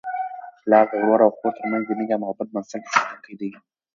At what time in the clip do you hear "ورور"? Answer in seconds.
1.03-1.19